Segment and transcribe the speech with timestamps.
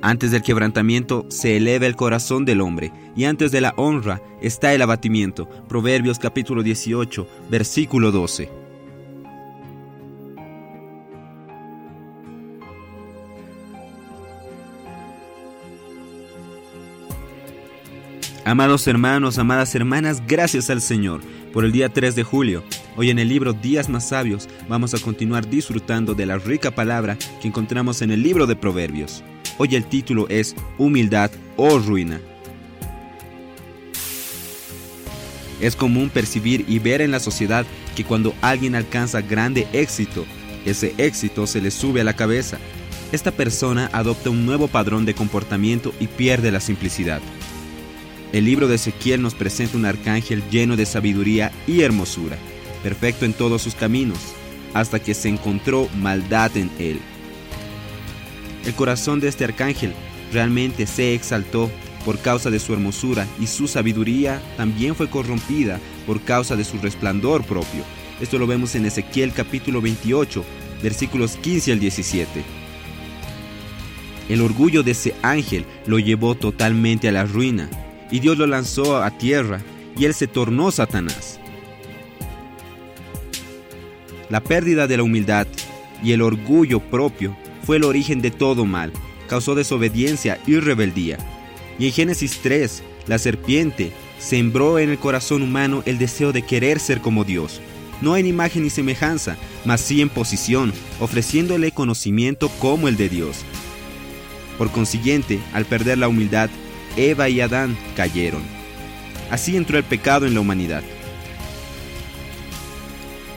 [0.00, 4.72] Antes del quebrantamiento se eleva el corazón del hombre, y antes de la honra está
[4.72, 5.48] el abatimiento.
[5.68, 8.48] Proverbios capítulo 18, versículo 12.
[18.44, 21.20] Amados hermanos, amadas hermanas, gracias al Señor
[21.52, 22.62] por el día 3 de julio.
[22.96, 27.18] Hoy en el libro Días más sabios vamos a continuar disfrutando de la rica palabra
[27.42, 29.22] que encontramos en el libro de Proverbios.
[29.60, 32.20] Hoy el título es Humildad o Ruina.
[35.60, 37.66] Es común percibir y ver en la sociedad
[37.96, 40.24] que cuando alguien alcanza grande éxito,
[40.64, 42.58] ese éxito se le sube a la cabeza.
[43.10, 47.20] Esta persona adopta un nuevo padrón de comportamiento y pierde la simplicidad.
[48.32, 52.38] El libro de Ezequiel nos presenta un arcángel lleno de sabiduría y hermosura,
[52.84, 54.18] perfecto en todos sus caminos,
[54.72, 57.00] hasta que se encontró maldad en él.
[58.68, 59.94] El corazón de este arcángel
[60.30, 61.70] realmente se exaltó
[62.04, 66.76] por causa de su hermosura y su sabiduría también fue corrompida por causa de su
[66.76, 67.82] resplandor propio.
[68.20, 70.44] Esto lo vemos en Ezequiel capítulo 28,
[70.82, 72.44] versículos 15 al 17.
[74.28, 77.70] El orgullo de ese ángel lo llevó totalmente a la ruina
[78.10, 79.62] y Dios lo lanzó a tierra,
[79.96, 81.40] y él se tornó Satanás.
[84.28, 85.46] La pérdida de la humildad
[86.04, 87.34] y el orgullo propio
[87.68, 88.94] fue el origen de todo mal,
[89.28, 91.18] causó desobediencia y rebeldía.
[91.78, 96.80] Y en Génesis 3, la serpiente sembró en el corazón humano el deseo de querer
[96.80, 97.60] ser como Dios,
[98.00, 103.40] no en imagen ni semejanza, mas sí en posición, ofreciéndole conocimiento como el de Dios.
[104.56, 106.48] Por consiguiente, al perder la humildad,
[106.96, 108.40] Eva y Adán cayeron.
[109.30, 110.84] Así entró el pecado en la humanidad.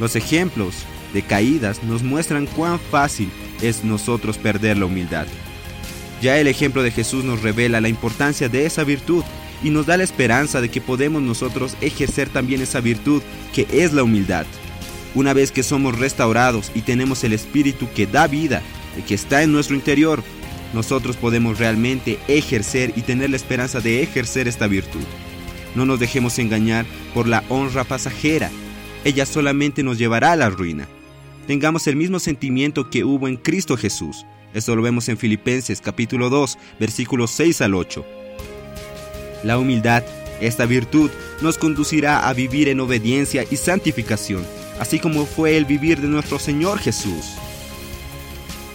[0.00, 0.74] Los ejemplos
[1.16, 3.30] de caídas nos muestran cuán fácil
[3.62, 5.26] es nosotros perder la humildad.
[6.20, 9.24] Ya el ejemplo de Jesús nos revela la importancia de esa virtud
[9.64, 13.22] y nos da la esperanza de que podemos nosotros ejercer también esa virtud
[13.54, 14.44] que es la humildad.
[15.14, 18.60] Una vez que somos restaurados y tenemos el Espíritu que da vida,
[18.98, 20.22] y que está en nuestro interior,
[20.74, 25.04] nosotros podemos realmente ejercer y tener la esperanza de ejercer esta virtud.
[25.74, 26.84] No nos dejemos engañar
[27.14, 28.50] por la honra pasajera.
[29.04, 30.88] Ella solamente nos llevará a la ruina.
[31.46, 34.26] Tengamos el mismo sentimiento que hubo en Cristo Jesús.
[34.52, 38.04] Esto lo vemos en Filipenses capítulo 2, versículos 6 al 8.
[39.44, 40.02] La humildad,
[40.40, 41.08] esta virtud,
[41.42, 44.44] nos conducirá a vivir en obediencia y santificación,
[44.80, 47.36] así como fue el vivir de nuestro Señor Jesús.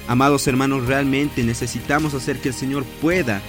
[0.08, 3.42] Amados hermanos, realmente necesitamos hacer que el Señor pueda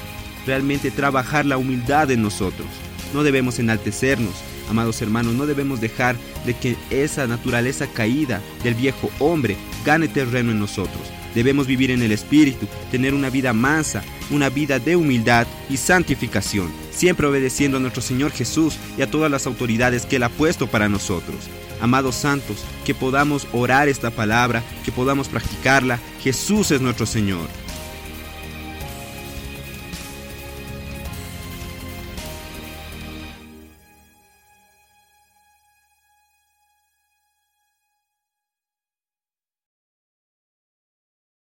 [0.46, 2.66] realmente trabajar la humildad en nosotros.
[3.14, 4.34] No debemos enaltecernos,
[4.72, 10.50] amados hermanos, no debemos dejar de que esa naturaleza caída del viejo hombre gane terreno
[10.50, 11.00] en nosotros.
[11.34, 16.70] Debemos vivir en el Espíritu, tener una vida mansa, una vida de humildad y santificación,
[16.90, 20.66] siempre obedeciendo a nuestro Señor Jesús y a todas las autoridades que Él ha puesto
[20.66, 21.48] para nosotros
[21.82, 25.98] amados santos, que podamos orar esta palabra, que podamos practicarla.
[26.22, 27.48] Jesús es nuestro Señor.